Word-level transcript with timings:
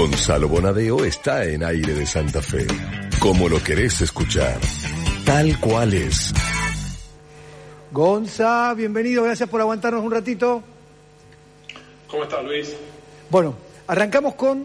Gonzalo 0.00 0.48
Bonadeo 0.48 1.04
está 1.04 1.44
en 1.44 1.62
aire 1.62 1.92
de 1.92 2.06
Santa 2.06 2.40
Fe. 2.40 2.66
Como 3.18 3.50
lo 3.50 3.62
querés 3.62 4.00
escuchar. 4.00 4.58
Tal 5.26 5.60
cual 5.60 5.92
es. 5.92 6.32
Gonza, 7.92 8.72
bienvenido, 8.72 9.24
gracias 9.24 9.46
por 9.50 9.60
aguantarnos 9.60 10.02
un 10.02 10.10
ratito. 10.10 10.62
¿Cómo 12.08 12.22
estás, 12.22 12.42
Luis? 12.42 12.74
Bueno, 13.28 13.54
arrancamos 13.88 14.36
con 14.36 14.64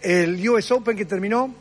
el 0.00 0.48
US 0.48 0.70
Open 0.70 0.96
que 0.96 1.04
terminó. 1.04 1.54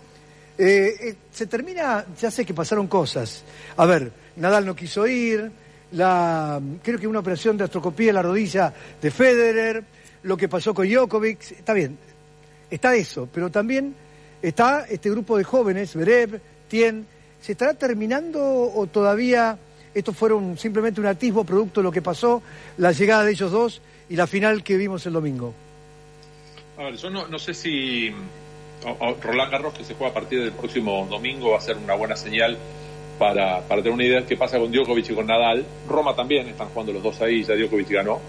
Eh, 0.57 0.95
eh, 0.97 1.15
se 1.29 1.47
termina, 1.47 2.05
ya 2.17 2.31
sé 2.31 2.45
que 2.45 2.53
pasaron 2.53 2.87
cosas. 2.87 3.43
A 3.75 3.85
ver, 3.85 4.13
Nadal 4.37 4.65
no 4.65 4.77
quiso 4.77 5.05
ir, 5.07 5.51
la, 5.91 6.61
creo 6.81 6.97
que 6.97 7.05
una 7.05 7.19
operación 7.19 7.57
de 7.57 7.65
astrocopía 7.65 8.11
en 8.11 8.15
la 8.15 8.21
rodilla 8.21 8.73
de 9.01 9.11
Federer, 9.11 9.83
lo 10.23 10.37
que 10.37 10.47
pasó 10.47 10.73
con 10.73 10.87
Djokovic, 10.87 11.51
está 11.51 11.73
bien, 11.73 11.97
está 12.71 12.95
eso, 12.95 13.27
pero 13.31 13.51
también 13.51 13.93
está 14.41 14.85
este 14.89 15.11
grupo 15.11 15.37
de 15.37 15.43
jóvenes, 15.43 15.95
Berev, 15.95 16.41
Tien, 16.67 17.05
¿se 17.39 17.51
estará 17.51 17.73
terminando 17.75 18.39
o 18.41 18.87
todavía 18.87 19.57
estos 19.93 20.15
fueron 20.15 20.57
simplemente 20.57 21.01
un 21.01 21.07
atisbo 21.07 21.43
producto 21.43 21.81
de 21.81 21.83
lo 21.83 21.91
que 21.91 22.01
pasó, 22.01 22.41
la 22.77 22.91
llegada 22.91 23.25
de 23.25 23.31
ellos 23.31 23.51
dos 23.51 23.81
y 24.09 24.15
la 24.15 24.25
final 24.25 24.63
que 24.63 24.77
vimos 24.77 25.05
el 25.05 25.13
domingo? 25.13 25.53
A 26.77 26.85
ver, 26.85 26.95
yo 26.95 27.09
no, 27.09 27.37
sé 27.37 27.53
si 27.53 28.11
Roland 29.21 29.51
Garros, 29.51 29.73
que 29.73 29.83
se 29.83 29.93
juega 29.93 30.11
a 30.11 30.13
partir 30.13 30.41
del 30.41 30.53
próximo 30.53 31.05
domingo, 31.09 31.51
va 31.51 31.57
a 31.57 31.61
ser 31.61 31.77
una 31.77 31.93
buena 31.93 32.15
señal 32.15 32.57
para, 33.19 33.61
para 33.67 33.83
tener 33.83 33.93
una 33.93 34.05
idea 34.05 34.21
de 34.21 34.25
qué 34.25 34.37
pasa 34.37 34.57
con 34.57 34.71
Djokovic 34.71 35.11
y 35.11 35.13
con 35.13 35.27
Nadal. 35.27 35.65
Roma 35.87 36.15
también, 36.15 36.47
están 36.47 36.69
jugando 36.69 36.93
los 36.93 37.03
dos 37.03 37.21
ahí, 37.21 37.43
ya 37.43 37.55
Djokovic 37.55 37.89
ganó. 37.89 38.19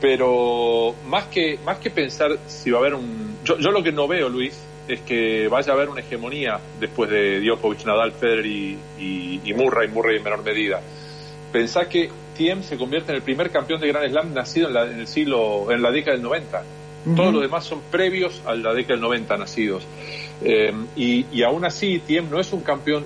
Pero 0.00 0.94
más 1.06 1.24
que, 1.26 1.58
más 1.64 1.78
que 1.78 1.90
pensar 1.90 2.38
si 2.46 2.70
va 2.70 2.78
a 2.78 2.80
haber 2.80 2.94
un... 2.94 3.29
Yo, 3.44 3.58
yo 3.58 3.70
lo 3.70 3.82
que 3.82 3.92
no 3.92 4.06
veo, 4.06 4.28
Luis, 4.28 4.58
es 4.92 5.00
que 5.00 5.48
vaya 5.48 5.72
a 5.72 5.76
haber 5.76 5.88
una 5.88 6.00
hegemonía 6.00 6.58
después 6.78 7.10
de 7.10 7.40
Djokovic, 7.40 7.84
Nadal, 7.84 8.12
Federer 8.12 8.46
y, 8.46 8.78
y, 8.98 9.54
Murray, 9.54 9.88
Murray 9.88 10.16
en 10.16 10.24
menor 10.24 10.42
medida. 10.42 10.80
Pensá 11.52 11.88
que 11.88 12.10
Tiem 12.36 12.62
se 12.62 12.76
convierte 12.76 13.12
en 13.12 13.16
el 13.16 13.22
primer 13.22 13.50
campeón 13.50 13.80
de 13.80 13.88
Grand 13.88 14.10
Slam 14.10 14.34
nacido 14.34 14.68
en, 14.68 14.74
la, 14.74 14.84
en 14.84 15.00
el 15.00 15.06
siglo, 15.06 15.70
en 15.70 15.82
la 15.82 15.90
década 15.90 16.16
del 16.16 16.22
90. 16.22 16.62
Todos 17.16 17.32
los 17.32 17.40
demás 17.40 17.64
son 17.64 17.80
previos 17.90 18.42
a 18.44 18.54
la 18.54 18.74
década 18.74 18.94
del 18.94 19.00
90 19.00 19.36
nacidos. 19.38 19.84
Eh, 20.42 20.72
y, 20.96 21.26
y, 21.32 21.42
aún 21.42 21.64
así, 21.64 22.00
Tiem 22.00 22.28
no 22.30 22.38
es 22.38 22.52
un 22.52 22.60
campeón 22.60 23.04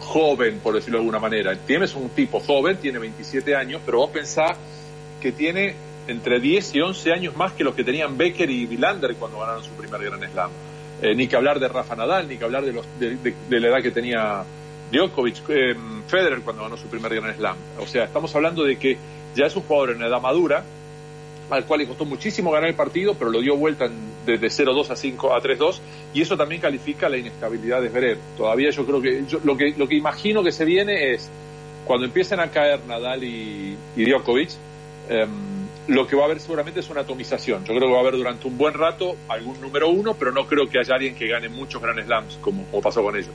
joven, 0.00 0.60
por 0.60 0.74
decirlo 0.74 0.98
de 0.98 1.02
alguna 1.02 1.18
manera. 1.18 1.54
Tiem 1.54 1.82
es 1.82 1.94
un 1.94 2.08
tipo 2.10 2.40
joven, 2.40 2.78
tiene 2.78 2.98
27 2.98 3.54
años, 3.54 3.82
pero 3.84 3.98
vos 3.98 4.10
pensás 4.10 4.56
que 5.20 5.32
tiene 5.32 5.74
entre 6.08 6.40
10 6.40 6.74
y 6.74 6.80
11 6.80 7.12
años 7.12 7.36
más 7.36 7.52
que 7.52 7.62
los 7.62 7.74
que 7.74 7.84
tenían 7.84 8.16
Becker 8.16 8.50
y 8.50 8.66
Villander 8.66 9.14
cuando 9.14 9.38
ganaron 9.38 9.62
su 9.62 9.70
primer 9.72 10.02
Grand 10.02 10.24
Slam. 10.32 10.50
Eh, 11.00 11.14
ni 11.14 11.28
que 11.28 11.36
hablar 11.36 11.60
de 11.60 11.68
Rafa 11.68 11.94
Nadal, 11.94 12.26
ni 12.26 12.36
que 12.36 12.44
hablar 12.44 12.64
de, 12.64 12.72
los, 12.72 12.86
de, 12.98 13.60
la 13.60 13.68
edad 13.68 13.82
que 13.82 13.92
tenía 13.92 14.42
Djokovic, 14.90 15.48
eh, 15.48 15.76
Federer 16.08 16.40
cuando 16.40 16.62
ganó 16.62 16.76
su 16.76 16.88
primer 16.88 17.14
Grand 17.14 17.36
Slam. 17.36 17.56
O 17.78 17.86
sea, 17.86 18.04
estamos 18.04 18.34
hablando 18.34 18.64
de 18.64 18.76
que 18.76 18.96
ya 19.36 19.46
es 19.46 19.54
un 19.54 19.62
jugador 19.62 19.90
en 19.90 20.02
edad 20.02 20.20
madura, 20.20 20.64
al 21.50 21.64
cual 21.66 21.80
le 21.80 21.86
costó 21.86 22.04
muchísimo 22.04 22.50
ganar 22.50 22.70
el 22.70 22.74
partido, 22.74 23.14
pero 23.14 23.30
lo 23.30 23.40
dio 23.40 23.56
vuelta 23.56 23.88
desde 24.26 24.48
0-2 24.48 24.90
a 24.90 24.96
5 24.96 25.34
a 25.34 25.40
3-2, 25.40 25.78
y 26.14 26.22
eso 26.22 26.36
también 26.36 26.60
califica 26.60 27.08
la 27.08 27.16
inestabilidad 27.16 27.80
de 27.80 27.90
Zverev. 27.90 28.18
Todavía 28.36 28.70
yo 28.70 28.84
creo 28.84 29.00
que 29.00 29.24
lo 29.44 29.56
que 29.56 29.74
lo 29.76 29.86
que 29.86 29.94
imagino 29.94 30.42
que 30.42 30.52
se 30.52 30.64
viene 30.64 31.12
es 31.12 31.30
cuando 31.86 32.06
empiecen 32.06 32.40
a 32.40 32.50
caer 32.50 32.80
Nadal 32.86 33.22
y, 33.24 33.76
y 33.96 34.04
Djokovic, 34.04 34.50
em, 35.08 35.57
lo 35.88 36.06
que 36.06 36.14
va 36.14 36.22
a 36.22 36.24
haber 36.26 36.38
seguramente 36.38 36.80
es 36.80 36.90
una 36.90 37.00
atomización. 37.00 37.64
Yo 37.64 37.74
creo 37.74 37.88
que 37.88 37.92
va 37.92 37.98
a 37.98 38.00
haber 38.00 38.16
durante 38.16 38.46
un 38.46 38.58
buen 38.58 38.74
rato 38.74 39.16
algún 39.28 39.60
número 39.60 39.88
uno, 39.88 40.14
pero 40.14 40.32
no 40.32 40.46
creo 40.46 40.68
que 40.68 40.78
haya 40.78 40.94
alguien 40.94 41.14
que 41.14 41.26
gane 41.26 41.48
muchos 41.48 41.80
Grand 41.80 42.04
Slams, 42.04 42.38
como, 42.42 42.64
pasó 42.82 43.02
con 43.02 43.16
ellos. 43.16 43.32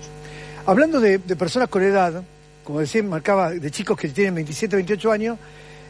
Hablando 0.65 1.01
de, 1.01 1.19
personas 1.19 1.67
con 1.67 1.81
edad, 1.81 2.23
como 2.63 2.79
decía, 2.79 3.01
marcaba 3.03 3.51
de 3.51 3.71
chicos 3.71 3.97
que 3.97 4.07
tienen 4.09 4.35
27, 4.35 4.75
28 4.75 5.11
años, 5.11 5.39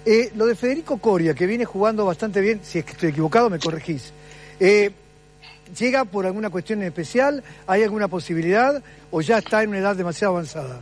eh, 0.05 0.31
lo 0.35 0.45
de 0.45 0.55
Federico 0.55 0.97
Coria, 0.97 1.33
que 1.33 1.45
viene 1.45 1.65
jugando 1.65 2.05
bastante 2.05 2.39
bien, 2.39 2.61
si 2.63 2.79
es 2.79 2.87
estoy 2.87 3.09
equivocado, 3.09 3.49
me 3.49 3.59
corregís. 3.59 4.13
Eh, 4.59 4.91
¿Llega 5.77 6.05
por 6.05 6.25
alguna 6.25 6.49
cuestión 6.49 6.81
especial? 6.83 7.43
¿Hay 7.67 7.83
alguna 7.83 8.07
posibilidad? 8.07 8.81
¿O 9.11 9.21
ya 9.21 9.39
está 9.39 9.63
en 9.63 9.69
una 9.69 9.79
edad 9.79 9.95
demasiado 9.95 10.33
avanzada? 10.33 10.79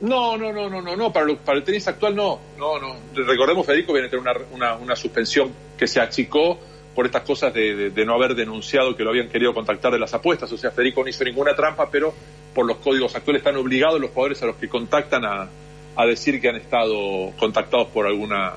No, 0.00 0.36
no, 0.36 0.52
no, 0.52 0.68
no, 0.68 0.82
no, 0.82 0.96
no. 0.96 1.12
Para, 1.12 1.26
el 1.30 1.64
tenis 1.64 1.86
actual 1.88 2.14
no, 2.14 2.40
no, 2.58 2.78
no. 2.78 2.96
Recordemos, 3.14 3.64
Federico 3.64 3.92
viene 3.92 4.08
a 4.08 4.10
tener 4.10 4.22
una, 4.22 4.34
una, 4.52 4.76
una 4.76 4.96
suspensión 4.96 5.52
que 5.76 5.86
se 5.86 6.00
achicó 6.00 6.58
por 6.94 7.06
estas 7.06 7.22
cosas 7.22 7.52
de, 7.52 7.90
de, 7.90 8.04
no 8.04 8.14
haber 8.14 8.34
denunciado 8.34 8.96
que 8.96 9.02
lo 9.02 9.10
habían 9.10 9.28
querido 9.28 9.52
contactar 9.52 9.92
de 9.92 9.98
las 9.98 10.14
apuestas. 10.14 10.50
O 10.52 10.58
sea, 10.58 10.70
Federico 10.70 11.02
no 11.02 11.08
hizo 11.08 11.24
ninguna 11.24 11.54
trampa, 11.54 11.90
pero 11.90 12.14
por 12.54 12.66
los 12.66 12.76
códigos 12.78 13.14
actuales 13.16 13.40
están 13.40 13.56
obligados 13.56 14.00
los 14.00 14.10
jugadores 14.10 14.42
a 14.42 14.46
los 14.46 14.56
que 14.56 14.68
contactan 14.68 15.24
a, 15.24 15.48
a 15.96 16.06
decir 16.06 16.40
que 16.40 16.48
han 16.48 16.56
estado 16.56 17.32
contactados 17.38 17.88
por 17.88 18.06
alguna 18.06 18.54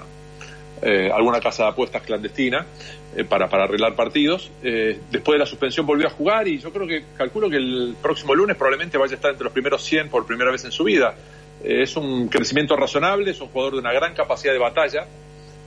eh, 0.81 1.09
alguna 1.11 1.39
casa 1.39 1.63
de 1.63 1.69
apuestas 1.69 2.03
clandestina 2.03 2.65
eh, 3.15 3.23
para, 3.23 3.49
para 3.49 3.63
arreglar 3.63 3.95
partidos. 3.95 4.51
Eh, 4.61 4.99
después 5.09 5.35
de 5.35 5.39
la 5.39 5.45
suspensión 5.45 5.87
volvió 5.87 6.07
a 6.07 6.11
jugar 6.11 6.47
y 6.47 6.59
yo 6.59 6.71
creo 6.71 6.87
que 6.87 7.03
calculo 7.17 7.49
que 7.49 7.57
el 7.57 7.95
próximo 7.99 8.35
lunes 8.35 8.55
probablemente 8.55 8.97
vaya 8.97 9.13
a 9.13 9.15
estar 9.15 9.31
entre 9.31 9.45
los 9.45 9.53
primeros 9.53 9.83
100 9.83 10.09
por 10.09 10.25
primera 10.25 10.51
vez 10.51 10.65
en 10.65 10.71
su 10.71 10.83
vida. 10.83 11.15
es 11.63 11.97
un 11.97 12.27
crecimiento 12.27 12.75
razonable, 12.75 13.31
es 13.31 13.41
un 13.41 13.47
jugador 13.47 13.73
de 13.73 13.79
una 13.79 13.91
gran 13.91 14.13
capacidad 14.13 14.53
de 14.53 14.59
batalla, 14.59 15.07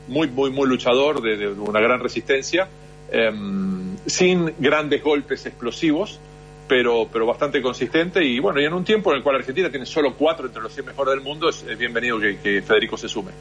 muy, 0.06 0.28
muy, 0.28 0.50
muy 0.50 0.68
luchador, 0.68 1.20
de, 1.20 1.48
una 1.48 1.80
gran 1.80 1.98
resistencia, 1.98 2.68
em, 3.10 3.96
sin 4.06 4.54
grandes 4.58 5.02
golpes 5.02 5.44
explosivos. 5.46 6.20
Pero, 6.68 7.08
pero 7.12 7.26
bastante 7.26 7.60
consistente 7.60 8.24
y 8.24 8.38
bueno, 8.38 8.60
y 8.60 8.64
en 8.64 8.72
un 8.72 8.84
tiempo 8.84 9.10
en 9.10 9.16
el 9.16 9.24
cual 9.24 9.34
Argentina 9.34 9.68
tiene 9.70 9.84
solo 9.86 10.14
cuatro 10.14 10.46
entre 10.46 10.62
los 10.62 10.72
100 10.72 10.86
mejores 10.86 11.14
del 11.14 11.20
mundo, 11.20 11.48
es, 11.48 11.66
bienvenido 11.76 12.20
que 12.20 12.62
Federico 12.64 12.96
se 12.96 13.08
sume. 13.08 13.32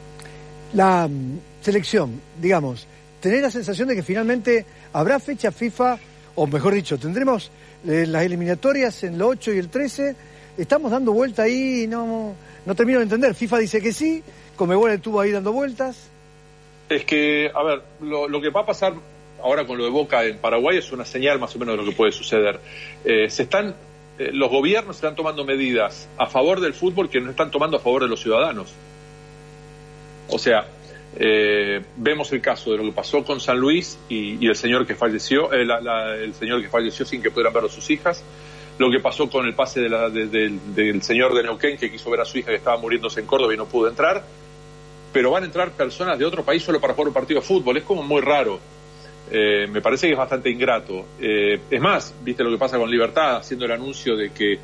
La 0.74 1.08
mm, 1.08 1.40
selección, 1.62 2.22
digamos, 2.40 2.88
tener 3.20 3.42
la 3.42 3.52
sensación 3.52 3.88
de 3.88 3.96
que 3.96 4.04
finalmente 4.04 4.66
habrá 4.94 5.20
fecha 5.20 5.52
FIFA, 5.52 5.98
o 6.36 6.48
mejor 6.48 6.74
dicho, 6.74 6.98
tendremos 6.98 7.52
eh, 7.88 8.06
las 8.08 8.24
eliminatorias 8.24 9.04
en 9.04 9.16
el 9.16 9.22
8 9.22 9.54
y 9.54 9.58
el 9.58 9.70
13. 9.70 10.16
Estamos 10.58 10.92
dando 10.92 11.14
vuelta 11.14 11.44
ahí, 11.44 11.88
no, 11.88 12.34
no 12.66 12.76
termino 12.76 13.00
de 13.00 13.04
entender. 13.04 13.34
FIFA 13.34 13.60
dice 13.60 13.82
que 13.82 13.94
sí, 13.94 14.24
Comebol 14.56 14.92
estuvo 14.92 15.20
ahí 15.20 15.32
dando 15.32 15.54
vueltas. 15.54 16.10
Es 16.90 17.06
que, 17.06 17.52
a 17.54 17.64
ver, 17.64 17.82
lo, 18.02 18.42
que 18.42 18.50
va 18.50 18.62
a 18.62 18.66
pasar 18.66 18.94
ahora 19.42 19.66
con 19.66 19.78
lo 19.78 19.86
de 19.86 19.90
Boca 19.90 20.26
en 20.26 20.38
Paraguay 20.38 20.78
es 20.78 20.92
una 20.92 21.06
señal 21.06 21.40
más 21.40 21.56
o 21.56 21.60
menos 21.60 21.78
de 21.78 21.84
lo 21.84 21.90
que 21.90 21.96
puede 21.96 22.12
suceder. 22.12 22.60
Eh, 23.06 23.30
se 23.30 23.44
están, 23.44 23.76
eh, 24.18 24.32
los 24.34 24.50
gobiernos 24.50 24.98
están 24.98 25.16
tomando 25.16 25.46
medidas 25.46 26.10
a 26.18 26.26
favor 26.26 26.60
del 26.60 26.74
fútbol 26.74 27.10
que 27.10 27.22
no 27.22 27.30
están 27.30 27.52
tomando 27.52 27.78
a 27.78 27.80
favor 27.80 28.04
de 28.04 28.10
los 28.10 28.22
ciudadanos. 28.22 28.74
O 30.32 30.40
sea, 30.40 30.66
eh, 31.18 31.84
vemos 31.98 32.32
el 32.32 32.42
caso 32.42 32.72
de 32.72 32.78
lo 32.78 32.84
que 32.84 32.92
pasó 32.92 33.24
con 33.24 33.40
San 33.40 33.58
Luis 33.58 33.98
y, 34.10 34.46
el 34.46 34.56
señor 34.56 34.86
que 34.86 34.96
falleció, 34.96 35.52
eh, 35.54 35.66
el 36.24 36.34
señor 36.34 36.62
que 36.62 36.70
falleció 36.70 37.06
sin 37.06 37.22
que 37.22 37.32
pudieran 37.32 37.54
verlo 37.54 37.70
sus 37.70 37.90
hijas, 37.90 38.24
lo 38.78 38.92
que 38.92 39.00
pasó 39.00 39.30
con 39.30 39.46
el 39.46 39.54
pase 39.56 39.82
del 39.82 41.02
señor 41.02 41.34
de 41.34 41.44
Neuquén 41.44 41.78
que 41.78 41.92
quiso 41.92 42.10
ver 42.10 42.22
a 42.22 42.26
su 42.26 42.38
hija 42.38 42.52
que 42.52 42.58
estaba 42.58 42.78
muriéndose 42.78 43.20
en 43.20 43.26
Córdoba 43.26 43.54
y 43.54 43.58
no 43.58 43.66
pudo 43.66 43.90
entrar, 43.90 44.24
pero 45.12 45.32
van 45.32 45.44
a 45.44 45.46
entrar 45.48 45.72
personas 45.72 46.18
de 46.18 46.26
otro 46.26 46.44
país 46.44 46.64
solo 46.64 46.80
para 46.80 46.94
jugar 46.94 47.08
un 47.08 47.14
partido 47.14 47.42
de 47.42 47.46
fútbol, 47.46 47.78
es 47.78 47.84
como 47.84 48.04
muy 48.04 48.22
raro. 48.22 48.60
Eh, 49.32 49.68
me 49.68 49.82
parece 49.82 50.08
que 50.08 50.14
es 50.14 50.18
bastante 50.18 50.50
ingrato. 50.50 51.06
es 51.20 51.82
más, 51.82 52.14
viste 52.24 52.44
lo 52.44 52.50
que 52.52 52.58
pasa 52.58 52.78
con 52.78 52.90
Libertad, 52.90 53.38
haciendo 53.38 53.66
el 53.66 53.72
anuncio 53.72 54.16
de 54.16 54.32
que 54.32 54.60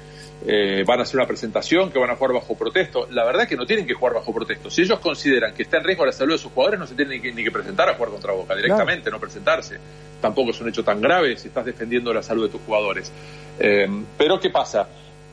eh, 0.47 0.83
van 0.85 0.99
a 0.99 1.03
hacer 1.03 1.15
una 1.15 1.25
presentación, 1.25 1.91
que 1.91 1.97
van 1.97 2.09
a 2.09 2.15
jugar 2.15 2.33
bajo 2.33 2.55
protesto. 2.55 3.07
La 3.11 3.25
verdad 3.25 3.43
es 3.43 3.49
que 3.49 3.55
no 3.55 3.65
tienen 3.65 3.87
que 3.87 3.93
jugar 3.93 4.13
bajo 4.13 4.33
protesto. 4.33 4.69
Si 4.69 4.81
ellos 4.81 4.99
consideran 4.99 5.53
que 5.53 5.63
está 5.63 5.77
en 5.77 5.85
riesgo 5.85 6.05
la 6.05 6.11
salud 6.11 6.33
de 6.33 6.37
sus 6.37 6.51
jugadores, 6.51 6.79
no 6.79 6.87
se 6.87 6.93
tienen 6.93 7.21
ni 7.35 7.43
que, 7.43 7.51
presentar 7.51 7.89
a 7.89 7.95
jugar 7.95 8.11
contra 8.11 8.33
Boca, 8.33 8.55
directamente, 8.55 9.09
no 9.09 9.19
presentarse. 9.19 9.79
Tampoco 10.21 10.51
es 10.51 10.61
un 10.61 10.69
hecho 10.69 10.83
tan 10.83 11.01
grave 11.01 11.37
si 11.37 11.47
estás 11.47 11.65
defendiendo 11.65 12.13
la 12.13 12.21
salud 12.21 12.43
de 12.43 12.49
tus 12.49 12.61
jugadores. 12.61 13.11
Eh, 13.59 13.87
pero 14.17 14.39
¿qué 14.39 14.49
pasa? 14.49 14.87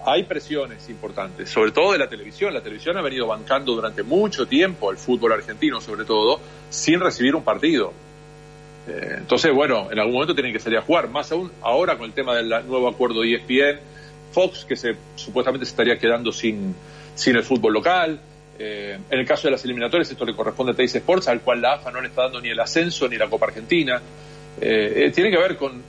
Hay 0.05 0.25
presiones 0.25 0.89
importantes, 0.89 1.51
sobre 1.51 1.73
todo 1.73 1.93
de 1.93 1.99
la 1.99 2.09
televisión. 2.09 2.55
La 2.55 2.63
televisión 2.63 2.97
ha 2.97 3.03
venido 3.03 3.27
bancando 3.27 3.75
durante 3.75 4.03
mucho 4.03 4.47
tiempo 4.47 4.91
el 4.91 4.97
fútbol 4.97 5.33
argentino, 5.33 5.81
sobre 5.81 6.05
todo, 6.05 6.41
sin 6.71 7.01
recibir 7.01 7.35
un 7.35 7.45
partido. 7.45 7.93
Eh, 8.89 9.17
entonces, 9.19 9.53
bueno, 9.53 9.89
en 9.91 9.99
algún 9.99 10.15
momento 10.15 10.35
tienen 10.35 10.53
que 10.53 10.59
salir 10.59 10.79
a 10.79 10.83
jugar, 10.83 11.09
más 11.09 11.31
aún 11.33 11.53
ahora 11.63 11.97
con 11.97 12.07
el 12.07 12.13
tema 12.13 12.35
del 12.35 12.49
nuevo 12.49 12.89
acuerdo 12.89 13.23
de 13.23 13.35
ESPN 13.35 13.81
Fox, 14.33 14.65
que 14.65 14.77
se, 14.77 14.97
supuestamente 15.15 15.67
se 15.67 15.71
estaría 15.71 15.99
quedando 15.99 16.33
sin, 16.33 16.75
sin 17.15 17.37
el 17.37 17.45
fútbol 17.45 17.75
local. 17.75 18.21
Eh, 18.59 18.99
en 19.11 19.19
el 19.19 19.27
caso 19.27 19.49
de 19.49 19.53
las 19.53 19.65
eliminatorias, 19.65 20.11
esto 20.11 20.25
le 20.25 20.35
corresponde 20.35 20.73
a 20.73 20.75
Teis 20.75 20.95
Sports, 20.95 21.29
al 21.29 21.41
cual 21.41 21.61
la 21.61 21.75
AFA 21.75 21.91
no 21.91 22.01
le 22.01 22.09
está 22.09 22.23
dando 22.23 22.41
ni 22.41 22.49
el 22.49 22.61
ascenso 22.61 23.09
ni 23.09 23.17
la 23.17 23.29
Copa 23.29 23.47
Argentina. 23.47 24.01
Eh, 24.61 25.05
eh, 25.07 25.11
tiene 25.11 25.31
que 25.31 25.39
ver 25.39 25.57
con. 25.57 25.83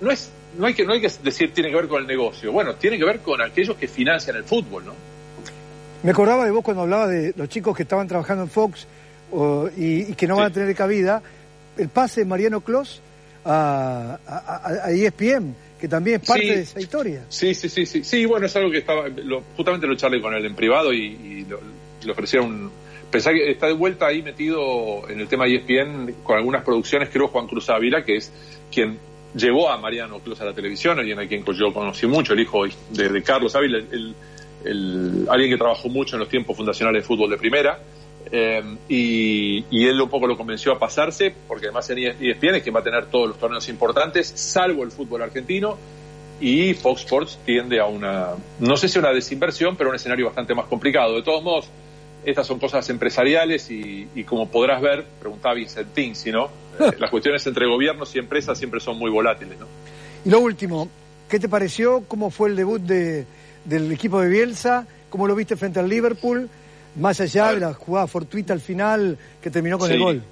No, 0.00 0.10
es, 0.10 0.30
no, 0.58 0.66
hay 0.66 0.74
que, 0.74 0.84
no 0.84 0.92
hay 0.92 1.00
que 1.00 1.10
decir 1.22 1.52
tiene 1.52 1.70
que 1.70 1.76
ver 1.76 1.88
con 1.88 2.00
el 2.00 2.06
negocio. 2.06 2.52
Bueno, 2.52 2.74
tiene 2.74 2.98
que 2.98 3.04
ver 3.04 3.20
con 3.20 3.40
aquellos 3.42 3.76
que 3.76 3.88
financian 3.88 4.36
el 4.36 4.44
fútbol, 4.44 4.84
¿no? 4.86 4.92
Me 6.02 6.10
acordaba 6.10 6.44
de 6.44 6.50
vos 6.50 6.62
cuando 6.62 6.82
hablaba 6.82 7.08
de 7.08 7.32
los 7.36 7.48
chicos 7.48 7.76
que 7.76 7.82
estaban 7.82 8.06
trabajando 8.06 8.42
en 8.42 8.50
Fox 8.50 8.86
y, 9.76 10.14
que 10.14 10.26
no 10.26 10.36
van 10.36 10.46
a 10.46 10.50
tener 10.50 10.74
cabida. 10.74 11.22
El 11.76 11.88
pase 11.88 12.20
de 12.20 12.26
Mariano 12.26 12.60
Clos 12.60 13.00
a, 13.44 14.18
a, 14.26 14.86
a 14.86 14.90
ESPN, 14.90 15.54
que 15.80 15.88
también 15.88 16.20
es 16.22 16.26
parte 16.26 16.46
de 16.46 16.60
esa 16.62 16.80
historia. 16.80 17.24
Sí, 17.28 17.54
sí, 17.54 17.68
sí, 17.68 17.84
sí. 17.84 18.04
Sí, 18.04 18.24
bueno, 18.24 18.46
es 18.46 18.56
algo 18.56 18.70
que 18.70 18.78
estaba, 18.78 19.04
justamente 19.56 19.86
lo 19.86 19.94
charlé 19.96 20.20
con 20.20 20.34
él 20.34 20.44
en 20.46 20.54
privado 20.54 20.92
y, 20.92 21.46
le 22.02 22.12
ofrecieron 22.12 22.50
un... 22.50 22.70
Pensá 23.10 23.32
que 23.32 23.50
está 23.50 23.66
de 23.66 23.74
vuelta 23.74 24.06
ahí 24.06 24.22
metido 24.22 25.08
en 25.08 25.20
el 25.20 25.28
tema 25.28 25.46
ESPN 25.46 26.14
con 26.22 26.36
algunas 26.36 26.64
producciones, 26.64 27.10
creo 27.10 27.28
Juan 27.28 27.46
Cruz 27.46 27.68
Ávila, 27.70 28.02
que 28.02 28.16
es 28.16 28.32
quien 28.72 28.98
llevó 29.34 29.70
a 29.70 29.76
Mariano 29.76 30.18
Cruz 30.20 30.40
a 30.40 30.46
la 30.46 30.54
televisión, 30.54 30.98
alguien 30.98 31.18
a 31.18 31.26
quien 31.28 31.44
yo 31.44 31.72
conocí 31.72 32.06
mucho, 32.06 32.32
el 32.32 32.40
hijo 32.40 32.64
de, 32.90 33.22
Carlos 33.22 33.54
Ávila, 33.54 33.78
el, 33.78 35.26
alguien 35.28 35.50
que 35.50 35.58
trabajó 35.58 35.88
mucho 35.88 36.16
en 36.16 36.20
los 36.20 36.28
tiempos 36.28 36.56
fundacionales 36.56 37.02
de 37.02 37.06
fútbol 37.06 37.30
de 37.30 37.36
primera. 37.36 37.78
Eh, 38.30 38.62
y, 38.88 39.86
él 39.86 40.00
un 40.00 40.08
poco 40.08 40.26
lo 40.26 40.36
convenció 40.36 40.72
a 40.72 40.78
pasarse, 40.78 41.34
porque 41.46 41.66
además 41.66 41.88
en 41.90 41.98
ESPN 41.98 42.56
es 42.56 42.62
quien 42.62 42.74
va 42.74 42.80
a 42.80 42.84
tener 42.84 43.06
todos 43.06 43.28
los 43.28 43.38
torneos 43.38 43.68
importantes, 43.68 44.32
salvo 44.34 44.82
el 44.82 44.90
fútbol 44.90 45.22
argentino, 45.22 45.76
y 46.40 46.74
Fox 46.74 47.02
Sports 47.02 47.38
tiende 47.44 47.80
a 47.80 47.86
una, 47.86 48.30
no 48.58 48.76
sé 48.76 48.88
si 48.88 48.98
una 48.98 49.12
desinversión, 49.12 49.76
pero 49.76 49.90
un 49.90 49.96
escenario 49.96 50.26
bastante 50.26 50.54
más 50.54 50.66
complicado. 50.66 51.14
De 51.16 51.22
todos 51.22 51.42
modos, 51.42 51.68
estas 52.24 52.46
son 52.46 52.58
cosas 52.58 52.88
empresariales 52.90 53.70
y, 53.70 54.24
como 54.24 54.48
podrás 54.48 54.80
ver, 54.80 55.04
preguntaba 55.20 55.54
Vincentín, 55.54 56.16
si 56.16 56.32
no, 56.32 56.46
eh, 56.78 56.90
las 56.98 57.10
cuestiones 57.10 57.46
entre 57.46 57.66
gobiernos 57.66 58.14
y 58.16 58.18
empresas 58.18 58.58
siempre 58.58 58.80
son 58.80 58.98
muy 58.98 59.10
volátiles. 59.10 59.58
¿no? 59.58 59.66
Y 60.24 60.30
lo 60.30 60.40
último, 60.40 60.88
¿qué 61.28 61.38
te 61.38 61.48
pareció? 61.48 62.04
¿Cómo 62.08 62.30
fue 62.30 62.48
el 62.48 62.56
debut 62.56 62.80
de, 62.80 63.26
del 63.64 63.92
equipo 63.92 64.20
de 64.20 64.28
Bielsa? 64.28 64.86
¿Cómo 65.10 65.28
lo 65.28 65.34
viste 65.34 65.56
frente 65.56 65.78
al 65.78 65.88
Liverpool? 65.88 66.48
Más 66.96 67.20
allá 67.20 67.52
de 67.52 67.60
la 67.60 67.74
jugada 67.74 68.06
fortuita 68.06 68.52
al 68.52 68.60
final 68.60 69.18
que 69.42 69.50
terminó 69.50 69.78
con 69.78 69.90
el 69.90 69.98
gol. 69.98 70.22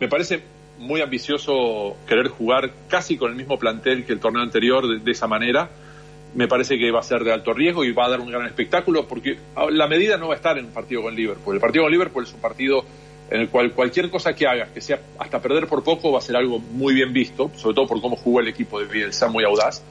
Me 0.00 0.08
parece 0.08 0.42
muy 0.78 1.00
ambicioso 1.00 1.96
querer 2.06 2.28
jugar 2.28 2.72
casi 2.88 3.16
con 3.16 3.30
el 3.30 3.36
mismo 3.36 3.58
plantel 3.58 4.04
que 4.04 4.12
el 4.12 4.20
torneo 4.20 4.42
anterior 4.42 5.00
de, 5.00 5.10
esa 5.10 5.26
manera. 5.26 5.70
Me 6.34 6.48
parece 6.48 6.78
que 6.78 6.90
va 6.90 7.00
a 7.00 7.04
ser 7.04 7.24
de 7.24 7.32
alto 7.32 7.52
riesgo 7.52 7.84
y 7.84 7.92
va 7.92 8.06
a 8.06 8.10
dar 8.10 8.20
un 8.20 8.30
gran 8.30 8.46
espectáculo 8.46 9.06
porque 9.06 9.38
la 9.70 9.86
medida 9.86 10.16
no 10.16 10.28
va 10.28 10.34
a 10.34 10.36
estar 10.36 10.58
en 10.58 10.64
un 10.66 10.72
partido 10.72 11.02
con 11.02 11.14
Liverpool. 11.14 11.54
El 11.54 11.60
partido 11.60 11.84
con 11.84 11.92
Liverpool 11.92 12.24
es 12.24 12.32
un 12.32 12.40
partido 12.40 12.84
en 13.30 13.42
el 13.42 13.48
cual 13.48 13.72
cualquier 13.72 14.10
cosa 14.10 14.34
que 14.34 14.46
hagas, 14.46 14.70
que 14.70 14.80
sea 14.80 15.00
hasta 15.18 15.40
perder 15.40 15.66
por 15.66 15.84
poco, 15.84 16.10
va 16.10 16.18
a 16.18 16.22
ser 16.22 16.36
algo 16.36 16.58
muy 16.58 16.94
bien 16.94 17.12
visto, 17.12 17.50
sobre 17.56 17.74
todo 17.74 17.86
por 17.86 18.00
cómo 18.00 18.16
jugó 18.16 18.40
el 18.40 18.48
equipo 18.48 18.80
de 18.80 18.86
Bielsa, 18.86 19.28
muy 19.28 19.44
audaz. 19.44 19.82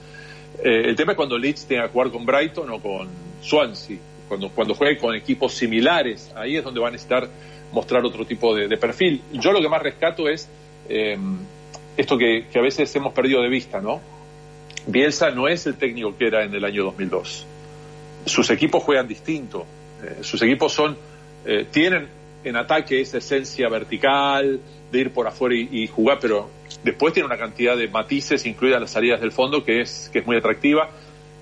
Eh, 0.63 0.83
el 0.85 0.95
tema 0.95 1.13
es 1.13 1.15
cuando 1.15 1.37
Leeds 1.37 1.65
tenga 1.65 1.83
que 1.83 1.89
jugar 1.89 2.11
con 2.11 2.25
Brighton 2.25 2.69
o 2.69 2.79
con 2.79 3.07
Swansea 3.41 3.97
cuando, 4.37 4.75
juegue 4.75 4.97
con 4.97 5.13
equipos 5.13 5.53
similares, 5.53 6.31
ahí 6.35 6.55
es 6.55 6.63
donde 6.63 6.79
va 6.79 6.87
a 6.87 6.91
necesitar 6.91 7.27
mostrar 7.73 8.05
otro 8.05 8.25
tipo 8.25 8.55
de, 8.55 8.77
perfil. 8.77 9.21
Yo 9.33 9.51
lo 9.51 9.61
que 9.61 9.67
más 9.67 9.81
rescato 9.81 10.29
es 10.29 10.47
em, 10.87 11.37
esto 11.97 12.17
que, 12.17 12.45
a 12.53 12.61
veces 12.61 12.95
hemos 12.95 13.13
perdido 13.13 13.41
de 13.41 13.49
vista, 13.49 13.81
¿no? 13.81 13.99
Bielsa 14.87 15.31
no 15.31 15.47
es 15.47 15.65
el 15.67 15.75
técnico 15.75 16.17
que 16.17 16.27
era 16.27 16.43
en 16.43 16.53
el 16.53 16.63
año 16.63 16.83
2002. 16.85 17.45
Sus 18.25 18.49
equipos 18.49 18.83
juegan 18.83 19.07
distinto. 19.07 19.65
Eh, 20.03 20.23
sus 20.23 20.41
equipos 20.41 20.73
son, 20.73 20.97
eh, 21.45 21.67
tienen 21.69 22.07
en 22.43 22.55
ataque 22.55 23.01
esa 23.01 23.17
esencia 23.17 23.69
vertical 23.69 24.59
de 24.91 24.99
ir 24.99 25.11
por 25.11 25.27
afuera 25.27 25.55
y, 25.55 25.87
jugar, 25.87 26.19
pero 26.21 26.49
después 26.83 27.13
tiene 27.13 27.27
una 27.27 27.37
cantidad 27.37 27.77
de 27.77 27.87
matices, 27.87 28.45
incluidas 28.45 28.81
las 28.81 28.91
salidas 28.91 29.21
del 29.21 29.31
fondo, 29.31 29.63
que 29.63 29.81
es, 29.81 30.09
que 30.11 30.19
es 30.19 30.25
muy 30.25 30.37
atractiva. 30.37 30.89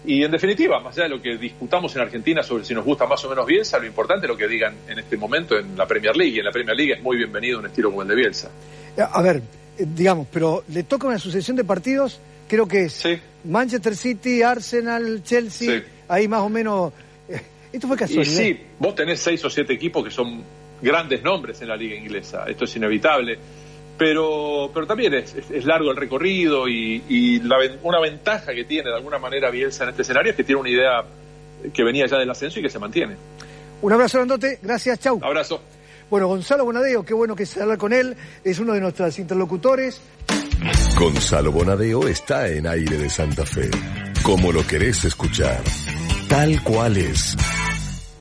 Y 0.05 0.23
en 0.23 0.31
definitiva, 0.31 0.79
más 0.79 0.95
allá 0.95 1.03
de 1.03 1.09
lo 1.09 1.21
que 1.21 1.37
discutamos 1.37 1.93
en 1.95 2.01
Argentina 2.01 2.41
sobre 2.41 2.63
si 2.63 2.73
nos 2.73 2.85
gusta 2.85 3.05
más 3.05 3.23
o 3.25 3.29
menos 3.29 3.45
Bielsa, 3.45 3.79
lo 3.79 3.85
importante 3.85 4.25
es 4.25 4.29
lo 4.29 4.37
que 4.37 4.47
digan 4.47 4.73
en 4.87 4.99
este 4.99 5.17
momento 5.17 5.57
en 5.57 5.75
la 5.75 5.85
Premier 5.85 6.15
League. 6.15 6.35
Y 6.35 6.39
en 6.39 6.45
la 6.45 6.51
Premier 6.51 6.75
League 6.75 6.93
es 6.93 7.01
muy 7.01 7.17
bienvenido 7.17 7.59
un 7.59 7.65
estilo 7.65 7.89
como 7.89 8.03
el 8.03 8.07
de 8.07 8.15
Bielsa. 8.15 8.49
Eh, 8.95 9.01
a 9.01 9.21
ver, 9.21 9.37
eh, 9.77 9.85
digamos, 9.85 10.27
pero 10.31 10.63
le 10.69 10.83
toca 10.83 11.07
una 11.07 11.19
sucesión 11.19 11.57
de 11.57 11.65
partidos, 11.65 12.19
creo 12.47 12.67
que 12.67 12.85
es 12.85 13.03
Manchester 13.43 13.95
City, 13.95 14.41
Arsenal, 14.41 15.21
Chelsea, 15.23 15.83
ahí 16.07 16.27
más 16.27 16.41
o 16.41 16.49
menos. 16.49 16.93
Eh, 17.27 17.41
esto 17.73 17.87
fue 17.87 17.97
casualidad. 17.97 18.31
Y 18.31 18.35
sí, 18.35 18.59
vos 18.79 18.95
tenés 18.95 19.19
seis 19.19 19.43
o 19.43 19.49
siete 19.49 19.73
equipos 19.73 20.03
que 20.03 20.11
son 20.11 20.43
grandes 20.81 21.21
nombres 21.21 21.61
en 21.61 21.67
la 21.67 21.75
liga 21.75 21.95
inglesa. 21.95 22.45
Esto 22.47 22.63
es 22.63 22.75
inevitable 22.77 23.37
pero, 23.99 24.71
pero 24.73 24.87
también 24.87 25.13
es, 25.13 25.35
es, 25.35 25.65
largo 25.65 25.91
el 25.91 25.97
recorrido 25.97 26.69
y, 26.69 27.03
y 27.09 27.41
la, 27.41 27.57
una 27.83 27.99
ventaja 27.99 28.55
que 28.55 28.63
tiene 28.63 28.89
de 28.89 28.95
alguna 28.95 29.19
manera 29.19 29.51
Bielsa 29.51 29.83
en 29.83 29.89
este 29.89 30.03
escenario 30.03 30.31
es 30.31 30.37
que 30.37 30.45
tiene 30.45 30.61
una 30.61 30.69
idea 30.69 31.03
que 31.73 31.83
venía 31.83 32.07
ya 32.07 32.17
del 32.17 32.29
ascenso 32.29 32.59
y 32.59 32.63
que 32.63 32.69
se 32.69 32.79
mantiene. 32.79 33.17
Un 33.81 33.91
abrazo 33.91 34.17
grandote, 34.17 34.57
gracias, 34.61 34.99
chau. 34.99 35.19
Abrazo. 35.21 35.61
Bueno, 36.09 36.27
Gonzalo 36.27 36.63
Bonadeo, 36.63 37.03
qué 37.03 37.13
bueno 37.13 37.35
que 37.35 37.45
se 37.45 37.61
habla 37.61 37.77
con 37.77 37.91
él, 37.91 38.15
es 38.43 38.57
uno 38.59 38.73
de 38.73 38.79
nuestros 38.79 39.19
interlocutores. 39.19 40.01
Gonzalo 40.97 41.51
Bonadeo 41.51 42.07
está 42.07 42.47
en 42.47 42.67
aire 42.67 42.97
de 42.97 43.09
Santa 43.09 43.45
Fe, 43.45 43.69
como 44.23 44.53
lo 44.53 44.65
querés 44.65 45.03
escuchar, 45.03 45.61
tal 46.29 46.63
cual 46.63 46.97
es. 46.97 47.35